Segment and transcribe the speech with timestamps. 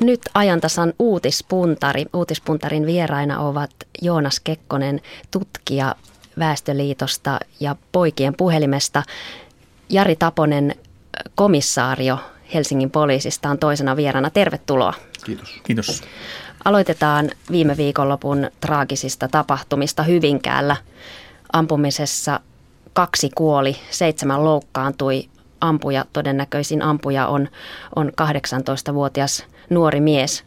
[0.00, 2.06] nyt ajantasan uutispuntari.
[2.12, 3.70] Uutispuntarin vieraina ovat
[4.02, 5.94] Joonas Kekkonen, tutkija
[6.38, 9.02] Väestöliitosta ja Poikien puhelimesta.
[9.88, 10.74] Jari Taponen,
[11.34, 12.18] komissaario
[12.54, 14.30] Helsingin poliisista on toisena vieraana.
[14.30, 14.94] Tervetuloa.
[15.24, 15.60] Kiitos.
[15.62, 16.02] Kiitos.
[16.64, 20.76] Aloitetaan viime viikonlopun traagisista tapahtumista Hyvinkäällä.
[21.52, 22.40] Ampumisessa
[22.92, 25.28] kaksi kuoli, seitsemän loukkaantui.
[25.60, 27.48] Ampuja, todennäköisin ampuja on,
[27.96, 30.44] on 18-vuotias nuori mies.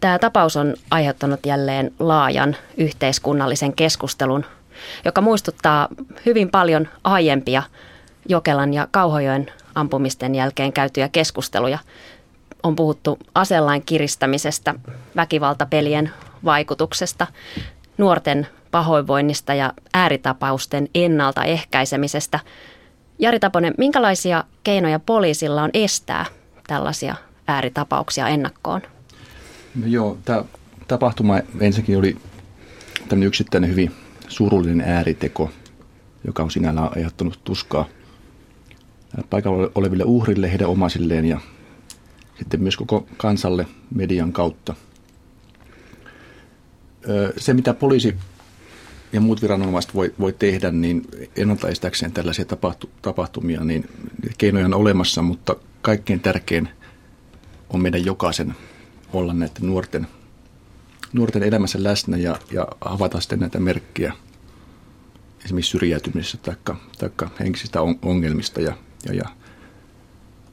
[0.00, 4.44] Tämä tapaus on aiheuttanut jälleen laajan yhteiskunnallisen keskustelun,
[5.04, 5.88] joka muistuttaa
[6.26, 7.62] hyvin paljon aiempia
[8.28, 11.78] Jokelan ja Kauhojoen ampumisten jälkeen käytyjä keskusteluja.
[12.62, 14.74] On puhuttu aselain kiristämisestä,
[15.16, 16.10] väkivaltapelien
[16.44, 17.26] vaikutuksesta,
[17.98, 22.40] nuorten pahoinvoinnista ja ääritapausten ennaltaehkäisemisestä.
[23.18, 26.26] Jari Taponen, minkälaisia keinoja poliisilla on estää
[26.66, 27.14] tällaisia
[27.48, 28.82] ääritapauksia ennakkoon?
[29.74, 30.44] No joo, tämä
[30.88, 32.16] tapahtuma ensinnäkin oli
[33.08, 33.92] tämmöinen yksittäinen hyvin
[34.28, 35.50] surullinen ääriteko,
[36.26, 37.84] joka on sinällään aiheuttanut tuskaa
[39.30, 41.40] paikalla oleville uhrille, heidän omaisilleen ja
[42.38, 44.74] sitten myös koko kansalle median kautta.
[47.36, 48.16] Se, mitä poliisi
[49.12, 51.02] ja muut viranomaiset voi, voi tehdä, niin
[51.36, 53.88] ennaltaistääkseen tällaisia tapahtu, tapahtumia, niin
[54.38, 56.68] keinoja on olemassa, mutta kaikkein tärkein
[57.70, 58.54] on meidän jokaisen
[59.12, 60.06] olla näiden nuorten,
[61.12, 64.12] nuorten elämässä läsnä ja, ja havaita sitten näitä merkkejä
[65.44, 66.38] esimerkiksi syrjäytymisessä
[66.98, 67.10] tai
[67.40, 68.72] henkisistä ongelmista ja,
[69.06, 69.24] ja, ja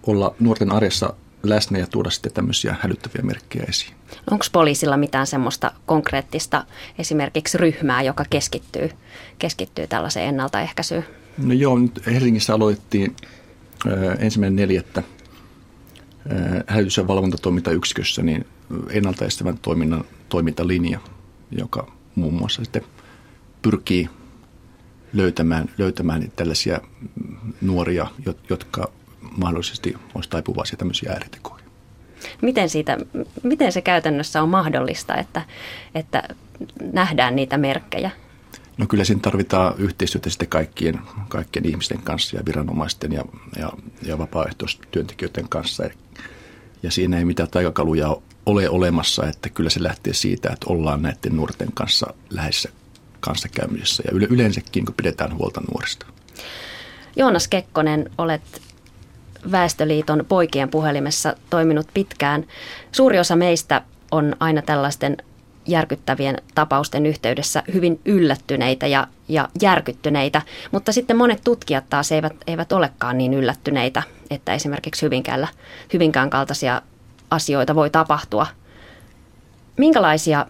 [0.08, 1.14] olla nuorten arjessa
[1.44, 3.94] läsnä ja tuoda sitten tämmöisiä hälyttäviä merkkejä esiin.
[4.32, 6.66] Onko poliisilla mitään semmoista konkreettista
[7.00, 8.90] esimerkiksi ryhmää, joka keskittyy,
[9.40, 11.06] keskittyy tällaiseen ennaltaehkäisyyn?
[11.38, 13.16] No joo, nyt Helsingissä aloitettiin
[14.20, 15.04] ensimmäinen neljättä
[16.68, 18.46] hälytys- ja valvontatoimintayksikössä niin
[18.90, 21.00] ennaltaestävän toiminnan toimintalinja,
[21.52, 22.82] joka muun muassa sitten
[23.62, 24.10] pyrkii
[25.14, 26.80] löytämään, löytämään tällaisia
[27.62, 28.08] nuoria,
[28.50, 28.92] jotka
[29.38, 31.66] mahdollisesti olisi taipuvaisia tämmöisiä ääritekoja.
[32.42, 32.98] Miten, siitä,
[33.44, 35.42] miten se käytännössä on mahdollista, että,
[35.96, 36.24] että
[36.94, 38.12] nähdään niitä merkkejä?
[38.78, 43.26] No kyllä siinä tarvitaan yhteistyötä sitten kaikkien, kaikkien ihmisten kanssa ja viranomaisten ja,
[43.60, 43.72] ja,
[44.02, 45.84] ja vapaaehtoistyöntekijöiden kanssa.
[46.84, 51.36] Ja siinä ei mitään taikakaluja ole olemassa, että kyllä se lähtee siitä, että ollaan näiden
[51.36, 52.70] nuorten kanssa läheisessä
[53.20, 56.06] kanssakäymisessä ja yleensäkin, kun pidetään huolta nuorista.
[57.16, 58.62] Joonas Kekkonen, olet
[59.52, 62.48] Väestöliiton poikien puhelimessa toiminut pitkään.
[62.92, 63.82] Suuri osa meistä
[64.12, 65.18] on aina tällaisten
[65.68, 72.72] järkyttävien tapausten yhteydessä hyvin yllättyneitä ja, ja järkyttyneitä, mutta sitten monet tutkijat taas eivät, eivät
[72.72, 75.48] olekaan niin yllättyneitä, että esimerkiksi Hyvinkäällä,
[75.94, 76.82] Hyvinkään kaltaisia
[77.32, 78.48] asioita voi tapahtua.
[79.78, 80.46] Minkälaisia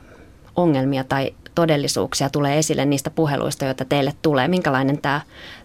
[0.56, 4.48] ongelmia tai todellisuuksia tulee esille niistä puheluista, joita teille tulee?
[4.48, 5.22] Minkälainen tämä,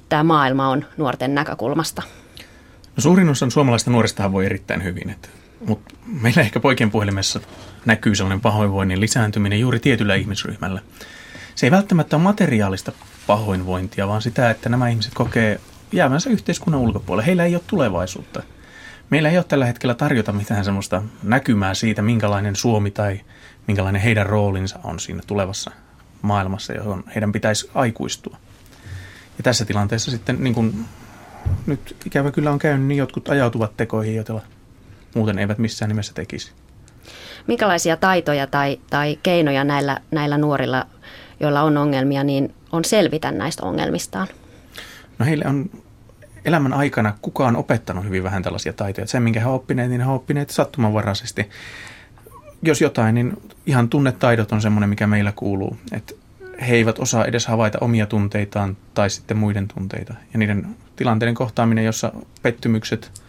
[0.09, 2.03] tämä maailma on nuorten näkökulmasta?
[2.97, 5.29] No suurin osa suomalaista nuoristahan voi erittäin hyvin, että,
[5.67, 7.41] mutta meillä ehkä poikien puhelimessa
[7.87, 10.81] näkyy sellainen pahoinvoinnin lisääntyminen juuri tietyllä ihmisryhmällä.
[11.55, 12.93] Se ei välttämättä ole materiaalista
[13.27, 15.61] pahoinvointia, vaan sitä, että nämä ihmiset kokee
[15.93, 17.27] jäävänsä yhteiskunnan ulkopuolelle.
[17.27, 18.43] Heillä ei ole tulevaisuutta.
[19.11, 23.21] Meillä ei ole tällä hetkellä tarjota mitään sellaista näkymää siitä, minkälainen Suomi tai
[23.67, 25.71] minkälainen heidän roolinsa on siinä tulevassa
[26.23, 28.37] maailmassa, johon heidän pitäisi aikuistua.
[29.39, 30.85] Ja tässä tilanteessa sitten, niin kuin
[31.67, 34.41] nyt ikävä kyllä on käynyt, niin jotkut ajautuvat tekoihin, joita
[35.15, 36.53] muuten eivät missään nimessä tekisi.
[37.47, 40.87] Minkälaisia taitoja tai, tai keinoja näillä, näillä nuorilla,
[41.41, 44.29] joilla on ongelmia, niin on selvitä näistä ongelmistaan?
[45.19, 45.71] No heille on
[46.45, 49.07] elämän aikana kukaan opettanut hyvin vähän tällaisia taitoja.
[49.07, 51.49] Se, minkä he ovat oppineet, niin he ovat oppineet sattumanvaraisesti.
[52.63, 55.77] Jos jotain, niin ihan tunnetaidot on semmoinen, mikä meillä kuuluu.
[55.93, 56.15] Että
[56.69, 60.15] he eivät osaa edes havaita omia tunteitaan tai sitten muiden tunteita.
[60.33, 60.67] Ja niiden
[60.97, 63.23] tilanteiden kohtaaminen, jossa pettymykset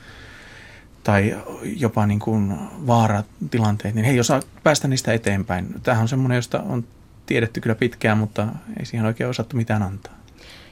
[1.04, 2.58] tai jopa niin kuin
[2.88, 5.76] vaaratilanteet, niin he ei osaa päästä niistä eteenpäin.
[5.84, 6.84] Tämähän on semmoinen, josta on
[7.26, 8.48] tiedetty kyllä pitkään, mutta
[8.80, 10.14] ei siihen oikein osattu mitään antaa.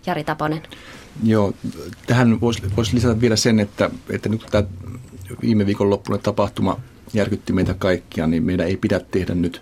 [0.05, 0.61] Jari Taponen.
[1.23, 1.53] Joo,
[2.07, 4.63] tähän voisi, voisi lisätä vielä sen, että, että nyt tämä
[5.41, 6.79] viime viikon loppuinen tapahtuma
[7.13, 9.61] järkytti meitä kaikkia, niin meidän ei pidä tehdä nyt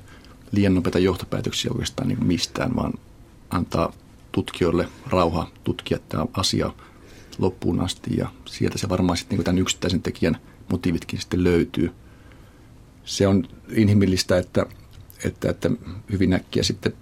[0.52, 2.94] liian nopeita johtopäätöksiä oikeastaan niin mistään, vaan
[3.50, 3.94] antaa
[4.31, 6.74] tutkijoille rauha tutkia tämä asia
[7.38, 10.38] loppuun asti ja sieltä se varmaan sitten niin tämän yksittäisen tekijän
[10.72, 11.92] motiivitkin sitten löytyy.
[13.06, 14.66] Se on inhimillistä, että,
[15.24, 15.72] että, että
[16.12, 16.94] hyvin äkkiä sitten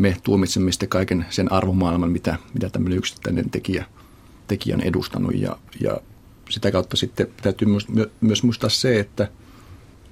[0.00, 3.84] me tuomitsemme sitten kaiken sen arvomaailman, mitä, mitä tämmöinen yksittäinen tekijä,
[4.48, 5.34] tekijä on edustanut.
[5.34, 6.00] Ja, ja
[6.50, 7.86] sitä kautta sitten täytyy myös,
[8.20, 9.28] myös muistaa se, että,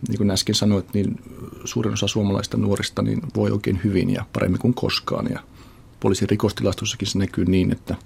[0.09, 1.21] niin kuin äsken sanoit, niin
[1.65, 5.27] suurin osa suomalaista nuorista niin voi oikein hyvin ja paremmin kuin koskaan.
[5.31, 5.41] Ja
[6.01, 7.97] poliisin rikostilastossakin se näkyy niin, että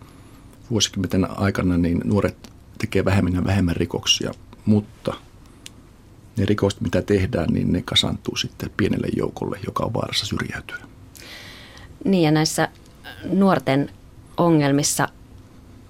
[0.70, 2.51] vuosikymmenten aikana niin nuoret
[2.82, 4.32] tekee vähemmän ja vähemmän rikoksia,
[4.66, 5.14] mutta
[6.36, 10.76] ne rikokset, mitä tehdään, niin ne kasantuu sitten pienelle joukolle, joka on vaarassa syrjäytyä.
[12.04, 12.68] Niin ja näissä
[13.24, 13.90] nuorten
[14.36, 15.08] ongelmissa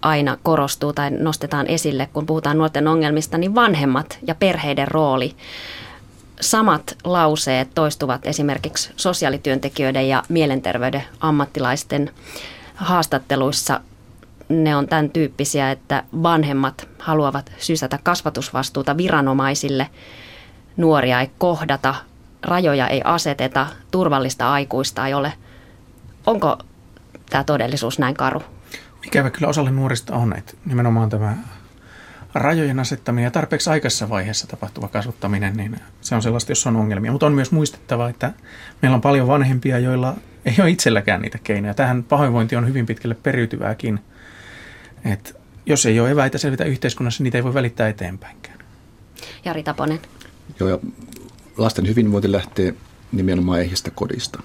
[0.03, 5.37] aina korostuu tai nostetaan esille, kun puhutaan nuorten ongelmista, niin vanhemmat ja perheiden rooli.
[6.41, 12.11] Samat lauseet toistuvat esimerkiksi sosiaalityöntekijöiden ja mielenterveyden ammattilaisten
[12.75, 13.81] haastatteluissa.
[14.53, 19.89] Ne on tämän tyyppisiä, että vanhemmat haluavat sysätä kasvatusvastuuta viranomaisille.
[20.77, 21.95] Nuoria ei kohdata,
[22.43, 25.33] rajoja ei aseteta, turvallista aikuista ei ole.
[26.27, 26.59] Onko
[27.31, 28.43] tämä todellisuus näin karu?
[29.07, 31.37] Ikävä kyllä osalle nuorista on, että nimenomaan tämä
[32.35, 37.13] rajojen asettaminen ja tarpeeksi aikaisessa vaiheessa tapahtuva kasvattaminen, niin se on sellaista, jos on ongelmia.
[37.13, 38.33] Mutta on myös muistettava, että
[38.83, 40.15] meillä on paljon vanhempia, joilla
[40.45, 41.75] ei ole itselläkään niitä keinoja.
[41.75, 44.01] Tähän pahoinvointi on hyvin pitkälle periytyvääkin.
[45.05, 45.33] Että
[45.67, 48.59] jos ei ole eväitä selvitä yhteiskunnassa, niitä ei voi välittää eteenpäinkään.
[49.45, 50.01] Jari Taponen.
[50.61, 50.79] Joo, ja
[51.57, 52.75] lasten hyvinvointi lähtee
[53.13, 54.43] nimenomaan ehjästä kodista.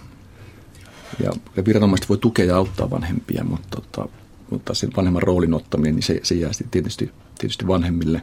[1.23, 4.09] Ja, ja viranomaiset voi tukea ja auttaa vanhempia, mutta, tota,
[4.49, 8.21] mutta sen vanhemman roolin ottaminen, niin se, se jää sitten tietysti, tietysti vanhemmille.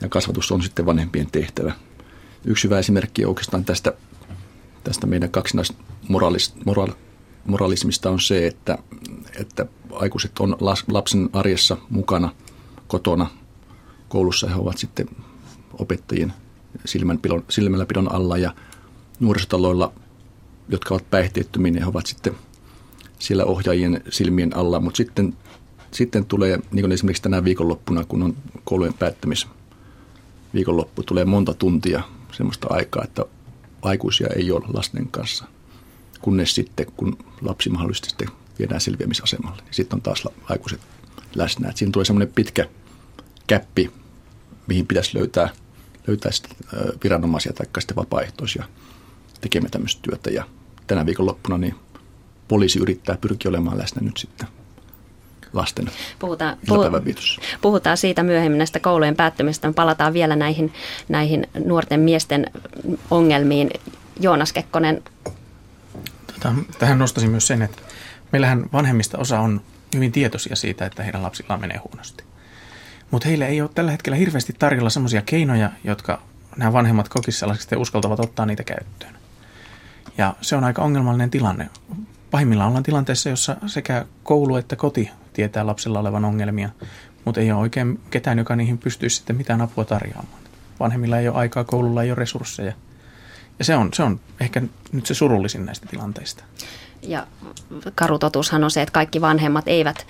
[0.00, 1.72] Ja kasvatus on sitten vanhempien tehtävä.
[2.44, 3.92] Yksi hyvä esimerkki oikeastaan tästä,
[4.84, 5.30] tästä meidän
[7.44, 8.78] kaksinaismoralismista on se, että,
[9.40, 10.56] että aikuiset on
[10.88, 12.32] lapsen arjessa mukana
[12.86, 13.26] kotona,
[14.08, 15.06] koulussa he ovat sitten
[15.78, 16.32] opettajien
[17.48, 18.54] silmälläpidon alla ja
[19.20, 19.92] nuorisotaloilla
[20.68, 22.34] jotka ovat päihteettömiä, niin he ovat sitten
[23.18, 24.80] siellä ohjaajien silmien alla.
[24.80, 25.36] Mutta sitten,
[25.90, 29.46] sitten tulee, niin kuin esimerkiksi tänä viikonloppuna, kun on koulujen päättämis
[30.54, 32.02] viikonloppu, tulee monta tuntia
[32.32, 33.24] semmoista aikaa, että
[33.82, 35.44] aikuisia ei ole lasten kanssa.
[36.24, 38.28] Kunnes sitten, kun lapsi mahdollisesti sitten
[38.58, 40.80] viedään selviämisasemalle, niin sitten on taas aikuiset
[41.34, 41.68] läsnä.
[41.68, 42.68] Et siinä tulee semmoinen pitkä
[43.46, 43.90] käppi,
[44.66, 45.48] mihin pitäisi löytää,
[46.06, 46.30] löytää
[47.04, 48.64] viranomaisia tai sitten vapaaehtoisia–
[49.44, 50.30] tekemään tämmöistä työtä.
[50.30, 50.44] Ja
[50.86, 51.74] tänä viikonloppuna niin
[52.48, 54.48] poliisi yrittää pyrkiä olemaan läsnä nyt sitten
[55.52, 56.56] lasten puhutaan,
[57.62, 59.72] puhutaan siitä myöhemmin näistä koulujen päättymistä.
[59.72, 60.72] Palataan vielä näihin,
[61.08, 62.46] näihin nuorten miesten
[63.10, 63.70] ongelmiin.
[64.20, 65.02] Joonas Kekkonen.
[66.44, 67.82] Tota, tähän nostaisin myös sen, että
[68.32, 69.60] meillähän vanhemmista osa on
[69.94, 72.24] hyvin tietoisia siitä, että heidän lapsillaan menee huonosti.
[73.10, 76.22] Mutta heillä ei ole tällä hetkellä hirveästi tarjolla sellaisia keinoja, jotka
[76.56, 79.14] nämä vanhemmat sellaiseksi, että uskaltavat ottaa niitä käyttöön.
[80.18, 81.70] Ja se on aika ongelmallinen tilanne.
[82.30, 86.68] Pahimmillaan ollaan tilanteessa, jossa sekä koulu että koti tietää lapsella olevan ongelmia,
[87.24, 90.42] mutta ei ole oikein ketään, joka niihin pystyisi sitten mitään apua tarjoamaan.
[90.80, 92.72] Vanhemmilla ei ole aikaa, koululla ei ole resursseja.
[93.58, 94.62] Ja se on, se on ehkä
[94.92, 96.44] nyt se surullisin näistä tilanteista.
[97.02, 97.26] Ja
[97.94, 100.06] karutotushan on se, että kaikki vanhemmat eivät,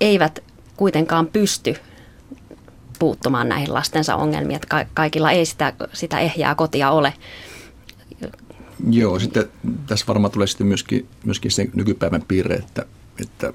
[0.00, 0.38] eivät
[0.76, 1.76] kuitenkaan pysty
[2.98, 4.56] puuttumaan näihin lastensa ongelmiin.
[4.56, 7.14] Että kaikilla ei sitä, sitä ehjää kotia ole.
[8.90, 9.48] Joo, sitten
[9.86, 12.86] tässä varmaan tulee sitten myöskin, myöskin se nykypäivän piirre, että,
[13.20, 13.52] että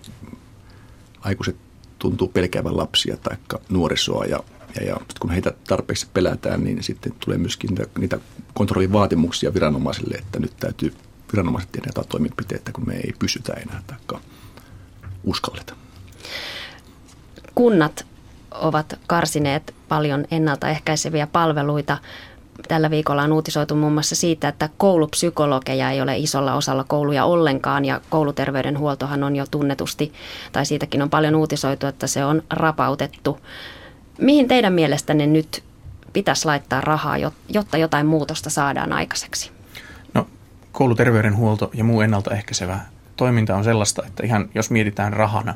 [1.21, 1.55] aikuiset
[1.99, 3.37] tuntuu pelkäävän lapsia tai
[3.69, 4.39] nuorisoa ja,
[4.75, 8.19] ja, ja kun heitä tarpeeksi pelätään, niin sitten tulee myöskin niitä, niitä
[8.53, 10.93] kontrollivaatimuksia viranomaisille, että nyt täytyy
[11.33, 14.19] viranomaiset tehdä jotain toimenpiteitä, kun me ei pysytä enää tai
[15.23, 15.73] uskalleta.
[17.55, 18.05] Kunnat
[18.51, 21.97] ovat karsineet paljon ennaltaehkäiseviä palveluita
[22.67, 27.85] tällä viikolla on uutisoitu muun muassa siitä, että koulupsykologeja ei ole isolla osalla kouluja ollenkaan
[27.85, 30.13] ja kouluterveydenhuoltohan on jo tunnetusti,
[30.51, 33.39] tai siitäkin on paljon uutisoitu, että se on rapautettu.
[34.21, 35.63] Mihin teidän mielestänne nyt
[36.13, 37.17] pitäisi laittaa rahaa,
[37.49, 39.51] jotta jotain muutosta saadaan aikaiseksi?
[40.13, 40.27] No,
[40.71, 42.79] kouluterveydenhuolto ja muu ennaltaehkäisevä
[43.17, 45.55] toiminta on sellaista, että ihan jos mietitään rahana,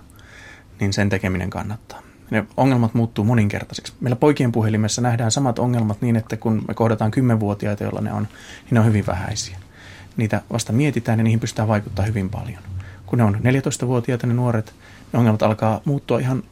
[0.80, 2.02] niin sen tekeminen kannattaa
[2.34, 3.94] ne ongelmat muuttuu moninkertaisiksi.
[4.00, 8.24] Meillä poikien puhelimessa nähdään samat ongelmat niin, että kun me kohdataan kymmenvuotiaita, joilla ne on,
[8.24, 9.58] niin ne on hyvin vähäisiä.
[10.18, 12.60] Niitä vasta mietitään ja niihin pystytään vaikuttaa hyvin paljon.
[13.06, 14.74] Kun ne on 14-vuotiaita ne nuoret,
[15.14, 16.44] ne ongelmat alkaa muuttua ihan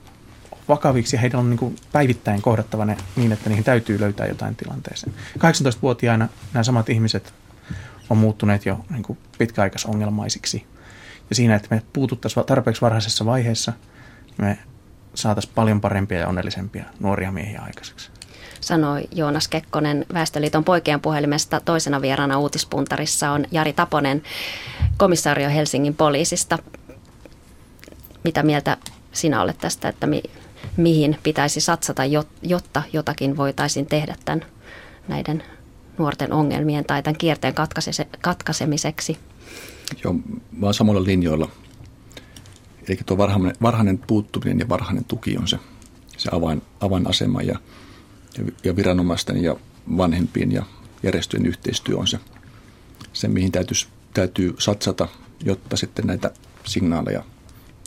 [0.71, 4.55] vakaviksi ja heidän on niin kuin päivittäin kohdattava ne niin, että niihin täytyy löytää jotain
[4.55, 5.13] tilanteeseen.
[5.37, 7.33] 18-vuotiaina nämä samat ihmiset
[8.09, 10.65] on muuttuneet jo niin kuin pitkäaikaisongelmaisiksi.
[11.29, 13.73] Ja siinä, että me puututtaisiin tarpeeksi varhaisessa vaiheessa,
[14.37, 14.59] me
[15.13, 18.09] saataisiin paljon parempia ja onnellisempia nuoria miehiä aikaiseksi.
[18.61, 21.59] Sanoi Joonas Kekkonen Väestöliiton poikien puhelimesta.
[21.59, 24.23] Toisena vieraana uutispuntarissa on Jari Taponen,
[24.97, 26.59] komissaario Helsingin poliisista.
[28.23, 28.77] Mitä mieltä
[29.11, 30.23] sinä olet tästä, että mi-
[30.77, 32.01] mihin pitäisi satsata,
[32.41, 34.45] jotta jotakin voitaisiin tehdä tämän
[35.07, 35.43] näiden
[35.97, 37.53] nuorten ongelmien tai tämän kierteen
[38.21, 39.17] katkaisemiseksi?
[40.03, 40.13] Joo,
[40.51, 41.49] mä oon samalla linjoilla.
[42.87, 45.59] Eli tuo varhainen, varhainen puuttuminen ja varhainen tuki on se,
[46.17, 47.59] se avain, avainasema ja,
[48.63, 49.55] ja viranomaisten ja
[49.97, 50.65] vanhempien ja
[51.03, 52.19] järjestöjen yhteistyö on se,
[53.13, 53.77] se mihin täytyy,
[54.13, 55.07] täytyy satsata,
[55.43, 56.31] jotta sitten näitä
[56.63, 57.23] signaaleja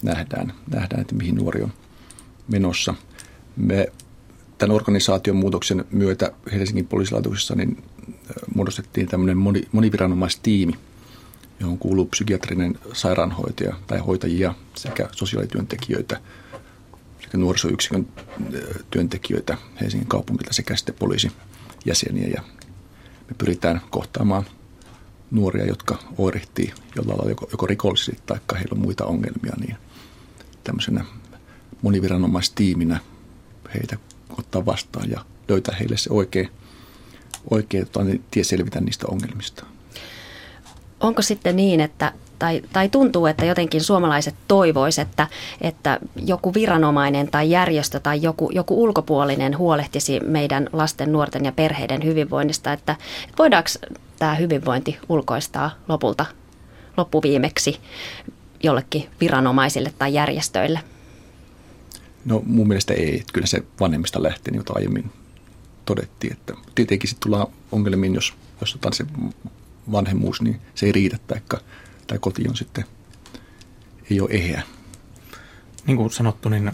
[0.02, 1.72] nähdään, nähdään, että mihin nuori on
[2.48, 2.94] menossa.
[3.56, 3.92] Me
[4.58, 7.84] tämän organisaation muutoksen myötä Helsingin poliisilaitoksessa niin
[8.54, 10.74] muodostettiin tämmöinen moni, moniviranomaistiimi,
[11.60, 16.20] johon kuuluu psykiatrinen sairaanhoitaja tai hoitajia sekä sosiaalityöntekijöitä
[17.24, 18.08] sekä nuorisoyksikön
[18.90, 22.28] työntekijöitä Helsingin kaupungilta sekä sitten poliisijäseniä.
[22.28, 22.42] Ja
[23.28, 24.44] me pyritään kohtaamaan
[25.30, 29.76] nuoria, jotka oirehtii jollain lailla joko, joko rikollisesti tai heillä on muita ongelmia, niin
[30.64, 31.04] tämmöisenä
[31.84, 33.00] moniviranomaistiiminä
[33.74, 33.96] heitä
[34.38, 36.48] ottaa vastaan ja löytää heille se oikea,
[37.50, 39.66] oikea tota, niin tie selvitä niistä ongelmista.
[41.00, 45.28] Onko sitten niin, että tai, tai tuntuu, että jotenkin suomalaiset toivoisivat, että,
[45.60, 52.04] että joku viranomainen tai järjestö tai joku, joku ulkopuolinen huolehtisi meidän lasten, nuorten ja perheiden
[52.04, 53.68] hyvinvoinnista, että, että voidaanko
[54.18, 56.26] tämä hyvinvointi ulkoistaa lopulta
[56.96, 57.80] loppuviimeksi
[58.62, 60.80] jollekin viranomaisille tai järjestöille?
[62.24, 63.22] No mun mielestä ei.
[63.32, 65.10] Kyllä se vanhemmista lähtee, niin kuin aiemmin
[65.84, 66.32] todettiin.
[66.32, 69.06] Että tietenkin sitten tullaan ongelmiin, jos, jos otan se
[69.92, 71.60] vanhemmuus, niin se ei riitä, taikka,
[72.06, 72.84] tai koti on sitten,
[74.10, 74.62] ei ole eheä.
[75.86, 76.72] Niin kuin sanottu, niin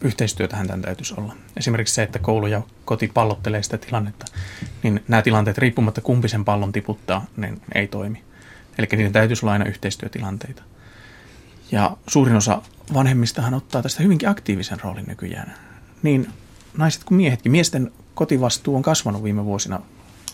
[0.00, 1.36] yhteistyötähän tämän täytyisi olla.
[1.56, 4.26] Esimerkiksi se, että koulu ja koti pallottelee sitä tilannetta,
[4.82, 8.22] niin nämä tilanteet riippumatta kumpi sen pallon tiputtaa, niin ei toimi.
[8.78, 10.62] Eli niiden täytyisi olla aina yhteistyötilanteita.
[11.72, 12.62] Ja suurin osa
[12.94, 15.54] vanhemmistahan ottaa tästä hyvinkin aktiivisen roolin nykyään.
[16.02, 16.28] Niin
[16.76, 17.52] naiset kuin miehetkin.
[17.52, 19.80] Miesten kotivastuu on kasvanut viime vuosina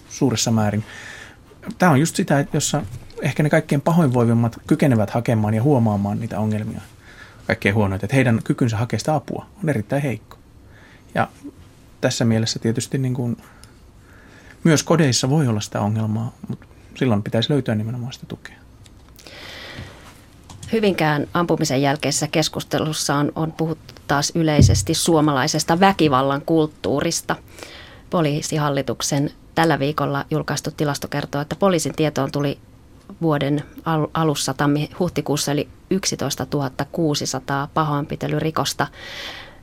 [0.09, 0.85] suuressa määrin.
[1.79, 2.83] Tämä on just sitä, jossa
[3.23, 6.81] ehkä ne kaikkein pahoinvoivimmat kykenevät hakemaan ja huomaamaan niitä ongelmia.
[7.47, 10.39] Kaikkein huonoita, että heidän kykynsä hakea sitä apua on erittäin heikko.
[11.15, 11.29] Ja
[12.01, 13.37] tässä mielessä tietysti niin kuin,
[14.65, 18.66] myös kodeissa voi olla sitä ongelmaa, mutta silloin pitäisi löytyä nimenomaan sitä tukea.
[20.73, 27.37] Hyvinkään ampumisen jälkeisessä keskustelussa on, on puhuttu taas yleisesti suomalaisesta väkivallan kulttuurista.
[28.11, 32.59] Poliisihallituksen tällä viikolla julkaistu tilasto kertoo, että poliisin tietoon tuli
[33.23, 33.63] vuoden
[34.15, 36.47] alussa tammi-huhtikuussa eli 11
[36.93, 38.87] 600 pahoinpitelyrikosta.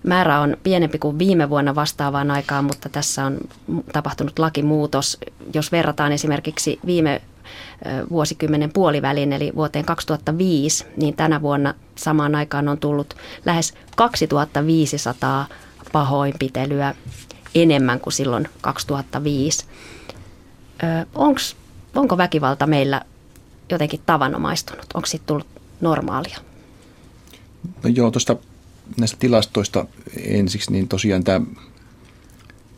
[0.04, 3.38] Määrä on pienempi kuin viime vuonna vastaavaan aikaan, mutta tässä on
[3.94, 5.18] tapahtunut lakimuutos.
[5.54, 7.22] Jos verrataan esimerkiksi viime
[8.10, 13.14] vuosikymmenen puolivälin, eli vuoteen 2005, niin tänä vuonna samaan aikaan on tullut
[13.46, 15.48] lähes 2500
[15.92, 16.96] pahoinpitelyä
[17.56, 19.66] enemmän kuin silloin 2005.
[21.16, 21.56] Onks,
[21.96, 23.02] onko väkivalta meillä
[23.70, 24.86] jotenkin tavanomaistunut?
[24.94, 25.48] Onko siitä tullut
[25.82, 26.38] normaalia?
[27.84, 28.36] No joo, tuosta
[28.98, 29.86] näistä tilastoista
[30.18, 31.46] ensiksi, niin tosiaan tämä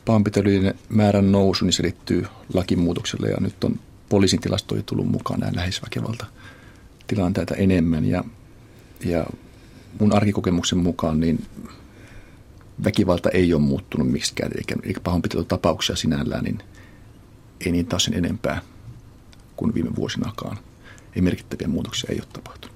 [0.05, 5.51] pahoinpitelyiden määrän nousu niin se liittyy lakimuutokselle ja nyt on poliisin tilastoihin tullut mukaan nämä
[5.55, 6.25] lähisväkivalta
[7.07, 8.23] tilanteita enemmän ja,
[9.05, 9.25] ja
[9.99, 11.45] mun arkikokemuksen mukaan niin
[12.83, 16.59] väkivalta ei ole muuttunut miksikään, eikä, eikä pahoinpitelytapauksia sinällään, niin
[17.65, 18.61] ei niitä taas sen enempää
[19.55, 20.57] kuin viime vuosinakaan.
[21.15, 22.75] Ei merkittäviä muutoksia ei ole tapahtunut.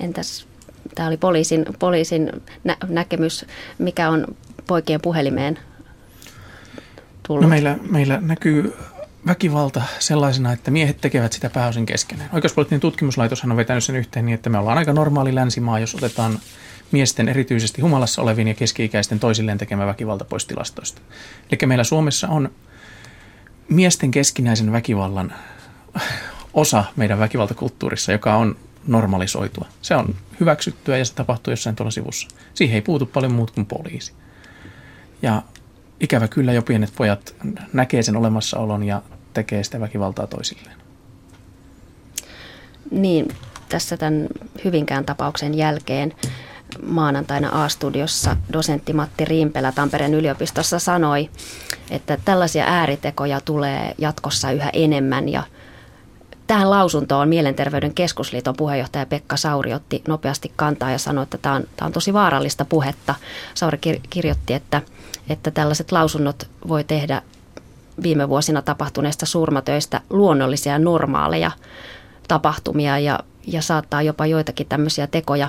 [0.00, 0.46] Entäs,
[0.94, 2.30] tämä oli poliisin, poliisin
[2.64, 3.44] nä- näkemys,
[3.78, 4.26] mikä on
[4.66, 5.58] poikien puhelimeen
[7.26, 7.42] tullut?
[7.42, 8.72] No meillä, meillä näkyy
[9.26, 12.30] väkivalta sellaisena, että miehet tekevät sitä pääosin keskenään.
[12.32, 16.38] Oikeuspoliittinen tutkimuslaitoshan on vetänyt sen yhteen niin, että me ollaan aika normaali länsimaa, jos otetaan
[16.92, 21.00] miesten erityisesti humalassa olevien ja keski-ikäisten toisilleen tekemä väkivalta pois tilastoista.
[21.50, 22.50] Eli meillä Suomessa on
[23.68, 25.34] miesten keskinäisen väkivallan
[26.54, 29.66] osa meidän väkivaltakulttuurissa, joka on normalisoitua.
[29.82, 32.28] Se on hyväksyttyä ja se tapahtuu jossain tuolla sivussa.
[32.54, 34.12] Siihen ei puutu paljon muut kuin poliisi.
[35.22, 35.42] Ja
[36.02, 37.34] ikävä kyllä jo pienet pojat
[37.72, 39.02] näkee sen olemassaolon ja
[39.34, 40.76] tekee sitä väkivaltaa toisilleen.
[42.90, 43.28] Niin,
[43.68, 44.28] tässä tämän
[44.64, 46.12] Hyvinkään tapauksen jälkeen
[46.86, 51.30] maanantaina A-studiossa dosentti Matti Riimpelä Tampereen yliopistossa sanoi,
[51.90, 55.42] että tällaisia ääritekoja tulee jatkossa yhä enemmän ja
[56.52, 61.64] Tähän lausuntoon Mielenterveyden keskusliiton puheenjohtaja Pekka Sauri otti nopeasti kantaa ja sanoi, että tämä on,
[61.76, 63.14] tämä on tosi vaarallista puhetta.
[63.54, 63.78] Sauri
[64.10, 64.82] kirjoitti, että,
[65.28, 67.22] että tällaiset lausunnot voi tehdä
[68.02, 71.50] viime vuosina tapahtuneista surmatöistä luonnollisia normaaleja
[72.28, 75.48] tapahtumia ja, ja saattaa jopa joitakin tämmöisiä tekoja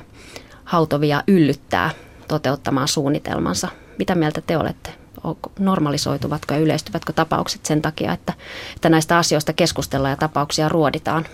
[0.63, 1.89] hautovia yllyttää
[2.27, 3.67] toteuttamaan suunnitelmansa.
[3.99, 5.02] Mitä mieltä te olette?
[5.59, 8.33] Normalisoituvatko ja yleistyvätkö tapaukset sen takia, että,
[8.75, 11.25] että näistä asioista keskustellaan ja tapauksia ruoditaan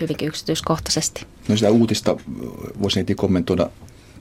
[0.00, 1.26] hyvinkin yksityiskohtaisesti.
[1.48, 2.16] No sitä uutista
[2.82, 3.70] voisin heti kommentoida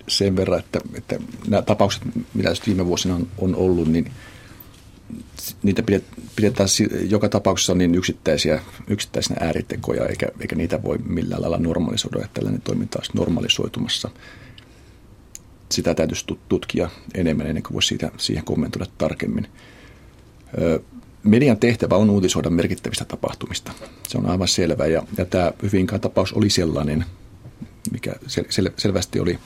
[0.08, 2.02] sen verran, että, että nämä tapaukset,
[2.34, 4.12] mitä viime vuosina on, on ollut, niin
[5.64, 5.84] niitä
[6.36, 6.70] pidetään
[7.10, 12.62] joka tapauksessa niin yksittäisiä, yksittäisinä ääritekoja, eikä, eikä niitä voi millään lailla normalisoida, että tällainen
[12.62, 14.10] toiminta olisi normalisoitumassa.
[15.72, 19.48] Sitä täytyisi tutkia enemmän ennen kuin voisi siitä, siihen kommentoida tarkemmin.
[21.24, 23.72] Median tehtävä on uutisoida merkittävistä tapahtumista.
[24.08, 27.06] Se on aivan selvä ja, ja tämä Hyvinkään tapaus oli sellainen,
[27.92, 29.40] mikä sel, sel, selvästi oli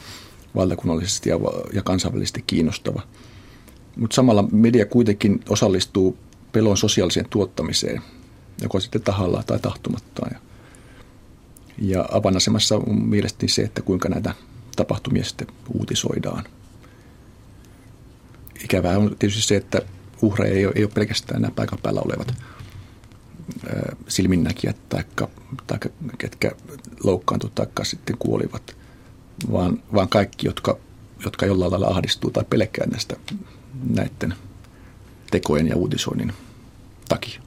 [0.55, 1.35] valtakunnallisesti ja,
[1.73, 3.01] ja kansainvälisesti kiinnostava.
[3.95, 6.17] Mutta samalla media kuitenkin osallistuu
[6.51, 8.01] pelon sosiaaliseen tuottamiseen,
[8.61, 10.31] joko sitten tahallaan tai tahtomattaan.
[10.33, 10.39] Ja,
[11.77, 14.33] ja avainasemassa on mielestäni se, että kuinka näitä
[14.75, 16.43] tapahtumia sitten uutisoidaan.
[18.63, 19.81] Ikävää on tietysti se, että
[20.21, 22.33] uhreja ei ole, ei ole pelkästään nämä paikan päällä olevat
[24.07, 25.03] silminnäkijät tai
[26.17, 26.51] ketkä
[27.03, 28.75] loukkaantuivat tai sitten kuolivat,
[29.51, 30.77] vaan, vaan kaikki, jotka,
[31.25, 33.15] jotka jollain lailla ahdistuu tai pelkää näistä
[33.89, 34.33] näiden
[35.31, 36.33] tekojen ja uutisoinnin
[37.09, 37.41] takia.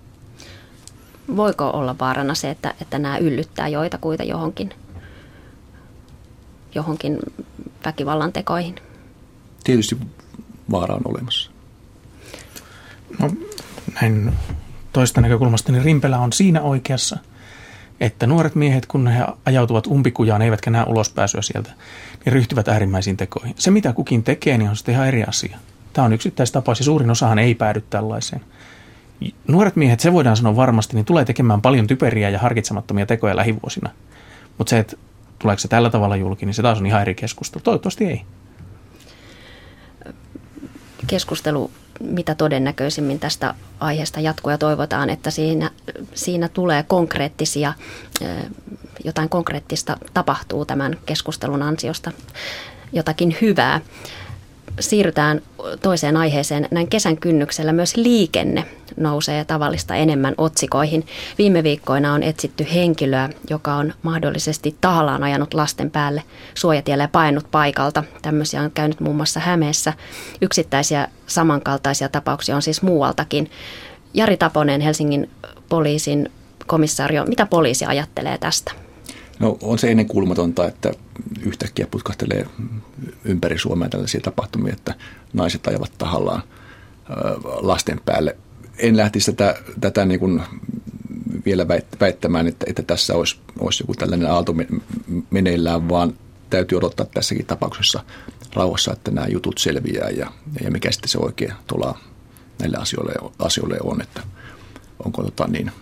[1.36, 4.74] Voiko olla vaarana se, että, että nämä yllyttää joitakuita johonkin,
[6.74, 7.18] johonkin
[7.84, 8.74] väkivallan tekoihin?
[9.64, 9.96] Tietysti
[10.70, 11.50] vaara on olemassa.
[13.18, 13.30] No
[14.00, 14.32] näin
[14.92, 17.18] toista näkökulmasta, niin Rimpelä on siinä oikeassa,
[18.00, 21.70] että nuoret miehet, kun he ajautuvat umpikujaan, eivätkä näe ulospääsyä sieltä,
[22.24, 23.54] niin ryhtyvät äärimmäisiin tekoihin.
[23.58, 25.58] Se, mitä kukin tekee, niin on sitten ihan eri asia.
[25.92, 28.40] Tämä on yksittäistapaus ja suurin osahan ei päädy tällaiseen.
[29.48, 33.90] Nuoret miehet, se voidaan sanoa varmasti, niin tulee tekemään paljon typeriä ja harkitsemattomia tekoja lähivuosina.
[34.58, 34.96] Mutta se, että
[35.38, 37.62] tuleeko se tällä tavalla julki, niin se taas on ihan eri keskustelu.
[37.62, 38.22] Toivottavasti ei.
[41.06, 45.70] Keskustelu mitä todennäköisimmin tästä aiheesta jatkuu ja toivotaan, että siinä,
[46.14, 47.72] siinä tulee konkreettisia,
[49.04, 52.12] jotain konkreettista tapahtuu tämän keskustelun ansiosta,
[52.92, 53.80] jotakin hyvää
[54.80, 55.42] siirrytään
[55.82, 56.68] toiseen aiheeseen.
[56.70, 58.64] Näin kesän kynnyksellä myös liikenne
[58.96, 61.06] nousee tavallista enemmän otsikoihin.
[61.38, 66.22] Viime viikkoina on etsitty henkilöä, joka on mahdollisesti tahallaan ajanut lasten päälle
[66.54, 68.04] suojatielle ja painut paikalta.
[68.22, 69.92] Tämmöisiä on käynyt muun muassa Hämeessä.
[70.40, 73.50] Yksittäisiä samankaltaisia tapauksia on siis muualtakin.
[74.14, 75.30] Jari Taponen, Helsingin
[75.68, 76.32] poliisin
[76.66, 78.87] komissaario, mitä poliisi ajattelee tästä?
[79.38, 80.92] No on se ennenkuulumatonta, että
[81.42, 82.46] yhtäkkiä putkahtelee
[83.24, 84.94] ympäri Suomea tällaisia tapahtumia, että
[85.32, 86.42] naiset ajavat tahallaan
[87.44, 88.36] lasten päälle.
[88.78, 90.42] En lähtisi tätä, tätä niin kuin
[91.46, 91.68] vielä
[92.00, 94.54] väittämään, että, että tässä olisi, olisi joku tällainen aalto
[95.30, 96.14] meneillään, vaan
[96.50, 98.04] täytyy odottaa tässäkin tapauksessa
[98.54, 100.32] rauhassa, että nämä jutut selviää ja,
[100.64, 101.98] ja mikä sitten se oikea tuolla
[102.60, 104.22] näille asioille, asioille on, että
[105.04, 105.72] onko tota niin,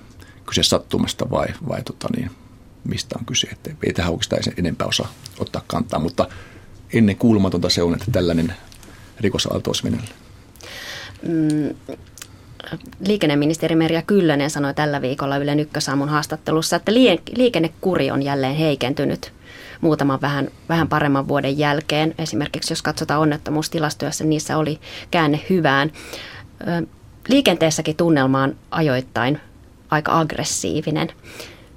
[0.46, 2.30] kyse sattumasta vai, vai tota niin,
[2.86, 3.48] mistä on kyse.
[3.52, 6.28] Että ei tähän oikeastaan enempää osaa ottaa kantaa, mutta
[6.92, 8.54] ennen kuulumatonta se on, että tällainen
[9.20, 9.88] rikosaalto olisi
[11.22, 11.74] Mm,
[13.06, 16.94] liikenneministeri Merja Kyllönen sanoi tällä viikolla Ylen Ykkösaamun haastattelussa, että
[17.36, 19.32] liikennekuri on jälleen heikentynyt
[19.80, 22.14] muutaman vähän, vähän paremman vuoden jälkeen.
[22.18, 25.92] Esimerkiksi jos katsotaan onnettomuustilastoja, niissä oli käänne hyvään.
[27.28, 29.40] Liikenteessäkin tunnelma on ajoittain
[29.90, 31.12] aika aggressiivinen.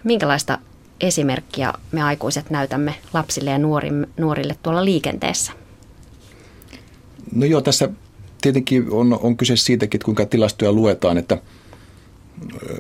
[0.04, 0.58] Minkälaista
[1.02, 3.58] esimerkkiä me aikuiset näytämme lapsille ja
[4.18, 5.52] nuorille tuolla liikenteessä?
[7.36, 7.90] No joo, tässä
[8.42, 11.38] tietenkin on, on kyse siitäkin, että kuinka tilastoja luetaan, että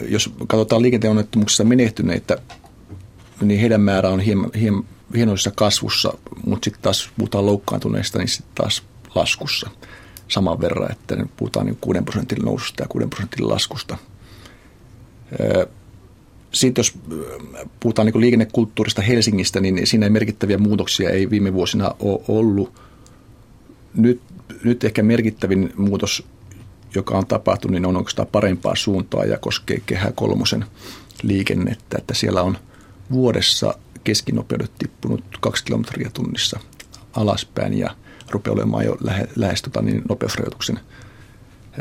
[0.09, 2.37] jos katsotaan liikenteen onnettomuuksissa menehtyneitä,
[3.41, 6.13] niin heidän määrä on hieman, hieman, hienoisessa kasvussa,
[6.45, 8.83] mutta sitten taas puhutaan loukkaantuneista, niin sitten taas
[9.15, 9.69] laskussa
[10.27, 13.97] saman verran, että puhutaan niin 6 prosentin noususta ja 6 prosentin laskusta.
[16.51, 16.97] Sitten jos
[17.79, 22.73] puhutaan niin liikennekulttuurista Helsingistä, niin siinä merkittäviä muutoksia ei viime vuosina ole ollut.
[23.95, 24.21] Nyt,
[24.63, 26.27] nyt ehkä merkittävin muutos,
[26.95, 30.65] joka on tapahtunut, niin on oikeastaan parempaa suuntaa ja koskee Kehä kolmosen
[31.23, 32.57] liikennettä, että siellä on
[33.11, 36.59] vuodessa keskinopeudet tippunut kaksi kilometriä tunnissa
[37.13, 37.95] alaspäin ja
[38.29, 40.79] rupeaa olemaan jo lähe, lähes tota, niin nopeusrajoituksen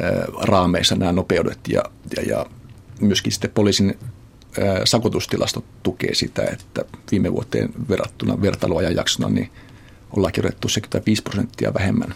[0.02, 1.82] ää, raameissa nämä nopeudet ja,
[2.16, 2.46] ja, ja
[3.00, 3.98] myöskin sitten poliisin
[4.84, 9.50] sakotustilastot tukee sitä, että viime vuoteen verrattuna vertailuajanjaksona niin
[10.16, 12.14] ollaan kirjoitettu 75 prosenttia vähemmän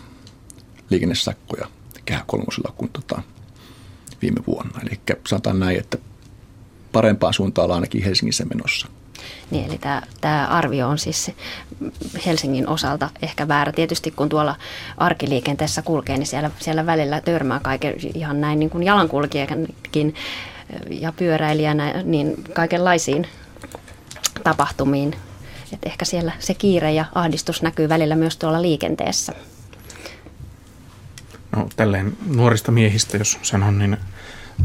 [0.91, 1.67] liikennesakkoja
[2.05, 3.23] kehä kolmosella kuin tota
[4.23, 4.81] viime vuonna.
[4.83, 5.99] Eli sanotaan näin, että
[6.93, 8.89] parempaan suuntaan ollaan ainakin Helsingissä menossa.
[9.51, 11.31] Niin, eli tämä, tämä arvio on siis
[12.27, 13.73] Helsingin osalta ehkä väärä.
[13.73, 14.57] Tietysti kun tuolla
[14.97, 20.15] arkiliikenteessä kulkee, niin siellä, siellä välillä törmää kaiken ihan näin niin kuin jalankulkijakin
[20.91, 23.27] ja pyöräilijänä niin kaikenlaisiin
[24.45, 25.17] tapahtumiin.
[25.73, 29.33] Et ehkä siellä se kiire ja ahdistus näkyy välillä myös tuolla liikenteessä.
[31.57, 33.97] No tälleen nuorista miehistä, jos sanon, niin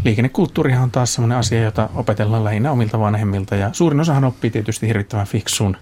[0.04, 3.56] liikennekulttuurihan on taas sellainen asia, jota opetellaan lähinnä omilta vanhemmilta.
[3.56, 5.78] Ja suurin osahan oppii tietysti hirvittävän fiksuun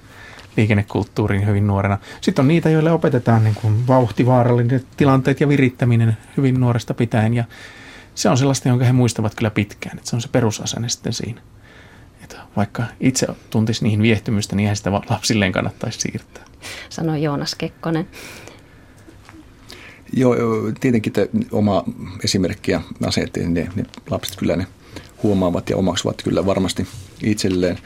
[0.57, 1.97] liikennekulttuuriin hyvin nuorena.
[2.21, 7.33] Sitten on niitä, joille opetetaan niin kuin vauhtivaaralliset tilanteet ja virittäminen hyvin nuoresta pitäen.
[7.33, 7.43] Ja
[8.15, 9.97] se on sellaista, jonka he muistavat kyllä pitkään.
[9.97, 11.41] Että se on se perusasenne sitten siinä.
[12.23, 16.45] Että vaikka itse tuntisi niihin viehtymystä, niin eihän sitä lapsilleen kannattaisi siirtää.
[16.89, 18.07] Sanoi Joonas Kekkonen.
[20.13, 20.35] Joo,
[20.79, 21.83] tietenkin te, oma
[22.23, 24.67] esimerkki ja aseet, niin ne, ne lapset kyllä ne
[25.23, 26.87] huomaavat ja omaksuvat kyllä varmasti
[27.23, 27.79] itselleen.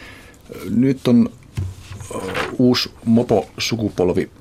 [0.70, 1.30] Nyt on
[2.58, 4.32] uusi mopo-sukupolvi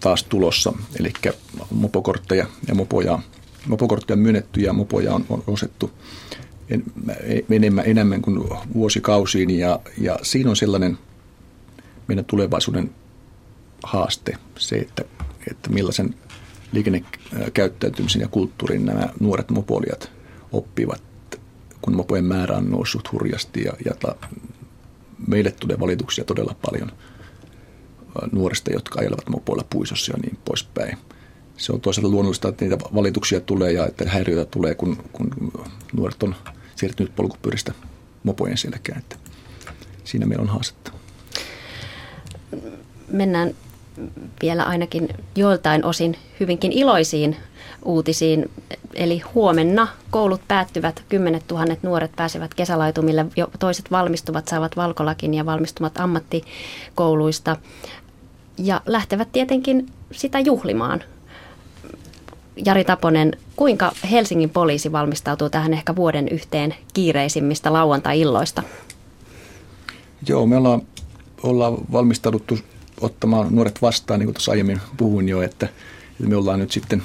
[0.00, 1.12] taas tulossa, eli
[1.70, 3.18] mopokortteja ja mopoja,
[3.66, 5.90] mopokortteja on myönnetty ja mopoja on, on osettu
[7.50, 10.98] enemmän, enemmän kuin vuosikausiin ja, ja siinä on sellainen
[12.08, 12.90] meidän tulevaisuuden
[13.82, 15.04] haaste, se, että,
[15.50, 16.14] että millaisen
[16.72, 20.10] liikennekäyttäytymisen ja kulttuurin nämä nuoret mopolijat
[20.52, 21.02] oppivat,
[21.82, 24.14] kun mopojen määrä on noussut hurjasti ja, ja ta,
[25.26, 26.92] meille tulee valituksia todella paljon
[28.32, 30.98] nuorista, jotka ajelevat mopoilla puisossa ja niin poispäin.
[31.56, 35.30] Se on toisaalta luonnollista, että niitä valituksia tulee ja että häiriöitä tulee, kun, kun
[35.92, 36.34] nuoret on
[36.76, 37.72] siirtynyt polkupyöristä
[38.22, 38.98] mopojen selkään.
[38.98, 39.16] Että
[40.04, 40.92] siinä meillä on haastetta.
[43.08, 43.54] Mennään
[44.42, 47.36] vielä ainakin joiltain osin hyvinkin iloisiin
[47.84, 48.50] uutisiin.
[48.94, 55.46] Eli huomenna koulut päättyvät, kymmenet tuhannet nuoret pääsevät kesälaitumille, jo toiset valmistuvat, saavat valkolakin ja
[55.46, 57.56] valmistumat ammattikouluista
[58.58, 61.02] ja lähtevät tietenkin sitä juhlimaan.
[62.56, 68.62] Jari Taponen, kuinka Helsingin poliisi valmistautuu tähän ehkä vuoden yhteen kiireisimmistä lauantai-illoista?
[70.28, 70.82] Joo, me ollaan,
[71.42, 72.58] ollaan valmistauduttu
[73.00, 75.68] ottamaan nuoret vastaan, niin kuin tuossa aiemmin puhuin jo, että
[76.18, 77.02] me ollaan nyt sitten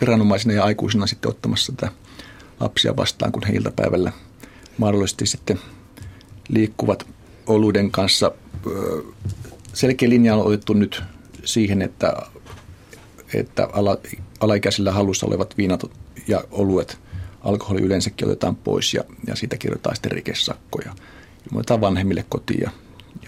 [0.00, 1.92] viranomaisina ja aikuisina sitten ottamassa tätä
[2.60, 4.12] lapsia vastaan, kun he iltapäivällä
[4.78, 5.60] mahdollisesti sitten
[6.48, 7.06] liikkuvat
[7.46, 8.32] oluiden kanssa.
[9.72, 11.02] Selkeä linja on otettu nyt
[11.44, 12.16] siihen, että,
[13.34, 13.98] että ala,
[14.40, 15.84] alaikäisillä halussa olevat viinat
[16.28, 16.98] ja oluet,
[17.40, 20.94] alkoholi yleensäkin otetaan pois ja, ja siitä kirjoitetaan sitten rikesakkoja.
[21.46, 22.70] Ilmoitetaan vanhemmille kotiin ja,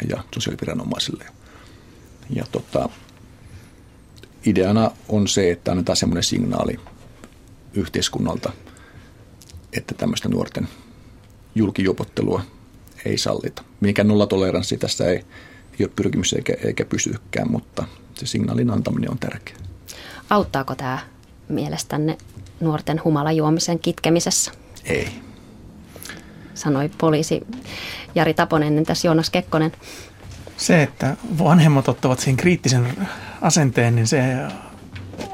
[0.03, 1.25] ja, ja sosiaaliviranomaisille.
[2.31, 2.89] Ja tota,
[4.47, 6.81] ideana on se, että annetaan semmoinen signaali
[7.75, 8.53] yhteiskunnalta,
[9.73, 10.69] että tämmöistä nuorten
[11.55, 12.43] julkijopottelua
[13.05, 13.63] ei sallita.
[13.81, 19.19] Mikä nollatoleranssi tässä ei, ei ole pyrkimys eikä, eikä pysykään, mutta se signaalin antaminen on
[19.19, 19.72] tärkeää.
[20.31, 20.99] Auttaako tämä
[21.49, 22.19] mielestänne
[22.61, 24.53] nuorten humalajuomisen kitkemisessä?
[24.85, 25.09] Ei.
[26.55, 27.47] Sanoi poliisi
[28.15, 29.73] Jari Taponen, entäs Joonas Kekkonen?
[30.57, 33.09] Se, että vanhemmat ottavat siihen kriittisen
[33.41, 34.23] asenteen, niin se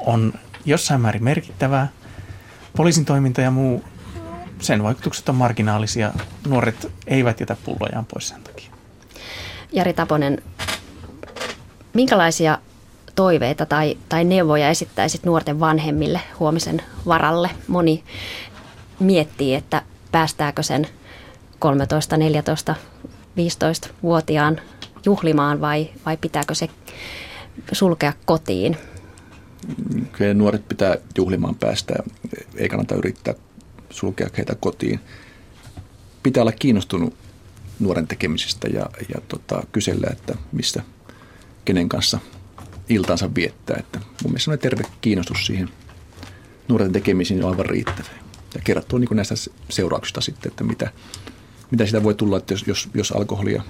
[0.05, 0.33] on
[0.65, 1.87] jossain määrin merkittävää.
[2.77, 3.83] Poliisin toiminta ja muu,
[4.61, 6.13] sen vaikutukset on marginaalisia.
[6.47, 8.71] Nuoret eivät jätä pullojaan pois sen takia.
[9.71, 10.43] Jari Taponen,
[11.93, 12.57] minkälaisia
[13.19, 17.49] toiveita tai, tai neuvoja esittäisit nuorten vanhemmille huomisen varalle?
[17.67, 18.03] Moni
[18.99, 20.87] miettii, että päästääkö sen
[21.59, 22.75] 13, 14,
[23.37, 24.61] 15-vuotiaan
[25.05, 26.69] juhlimaan vai, vai pitääkö se
[27.71, 28.77] sulkea kotiin?
[30.11, 31.93] Kyllä nuoret pitää juhlimaan päästä,
[32.55, 33.33] ei kannata yrittää
[33.89, 34.99] sulkea heitä kotiin.
[36.23, 37.13] Pitää olla kiinnostunut
[37.79, 40.83] nuoren tekemisistä ja, ja tota, kysellä, että missä,
[41.65, 42.19] kenen kanssa
[42.89, 43.77] iltansa viettää.
[43.79, 45.69] Että mun mielestä terve kiinnostus siihen
[46.67, 48.09] nuoren tekemisiin on aivan riittävä.
[48.55, 49.35] Ja kerrottua niin näistä
[49.69, 50.91] seurauksista sitten, että mitä,
[51.71, 53.63] mitä sitä voi tulla, että jos, jos, jos alkoholia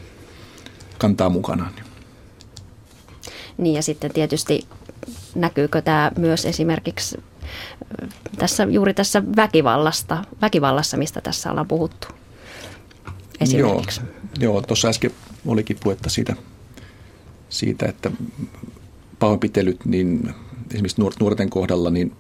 [0.98, 1.74] kantaa mukanaan.
[3.58, 4.68] Niin ja sitten tietysti
[5.36, 7.18] näkyykö tämä myös esimerkiksi
[8.38, 12.08] tässä, juuri tässä väkivallasta, väkivallassa, mistä tässä ollaan puhuttu
[13.42, 14.02] esimerkiksi.
[14.40, 15.12] Joo, joo tuossa äsken
[15.46, 16.36] olikin puhetta siitä,
[17.50, 18.12] siitä että
[19.20, 20.34] pahoinpitelyt, niin
[20.74, 22.16] esimerkiksi nuorten kohdalla, niin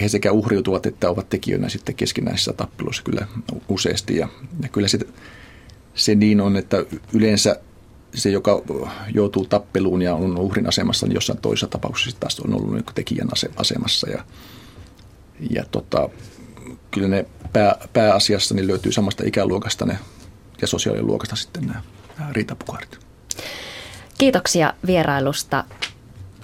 [0.00, 3.26] he sekä uhriutuvat että ovat tekijöinä sitten keskinäisissä tappeluissa kyllä
[3.68, 4.16] useasti.
[4.16, 4.28] Ja,
[4.62, 5.14] ja kyllä sitten
[5.94, 7.60] se niin on, että yleensä
[8.14, 8.62] se, joka
[9.14, 13.28] joutuu tappeluun ja on uhrin asemassa, niin jossain toisessa tapauksessa taas on ollut niin tekijän
[13.56, 14.10] asemassa.
[14.10, 14.24] Ja,
[15.50, 16.08] ja tota,
[16.90, 19.98] kyllä ne pää, pääasiassa niin löytyy samasta ikäluokasta ne
[20.60, 21.82] ja sosiaaliluokasta sitten nämä,
[22.18, 23.05] nämä riitapukaarit.
[24.18, 25.64] Kiitoksia vierailusta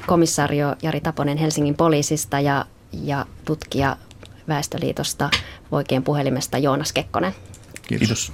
[0.07, 3.97] komissaario Jari Taponen Helsingin poliisista ja, ja tutkija
[4.49, 5.31] Väestöliitosta
[5.71, 7.35] Voikien puhelimesta Joonas Kekkonen.
[7.89, 7.99] Kiitos.
[7.99, 8.33] Kiitos.